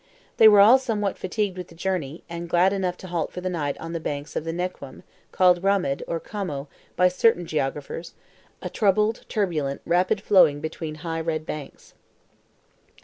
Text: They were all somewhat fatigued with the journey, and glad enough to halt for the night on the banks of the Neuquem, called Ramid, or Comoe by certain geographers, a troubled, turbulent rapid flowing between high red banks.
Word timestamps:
They 0.37 0.47
were 0.47 0.61
all 0.61 0.79
somewhat 0.79 1.15
fatigued 1.19 1.57
with 1.59 1.67
the 1.67 1.75
journey, 1.75 2.23
and 2.27 2.49
glad 2.49 2.73
enough 2.73 2.97
to 2.97 3.07
halt 3.07 3.31
for 3.31 3.39
the 3.39 3.51
night 3.51 3.77
on 3.77 3.93
the 3.93 3.99
banks 3.99 4.35
of 4.35 4.45
the 4.45 4.51
Neuquem, 4.51 5.03
called 5.31 5.61
Ramid, 5.61 6.01
or 6.07 6.19
Comoe 6.19 6.67
by 6.95 7.07
certain 7.07 7.45
geographers, 7.45 8.15
a 8.63 8.69
troubled, 8.71 9.23
turbulent 9.29 9.79
rapid 9.85 10.19
flowing 10.19 10.59
between 10.59 10.95
high 11.05 11.21
red 11.21 11.45
banks. 11.45 11.93